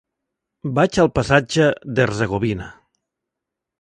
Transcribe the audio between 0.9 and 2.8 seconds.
al passatge d'Hercegovina.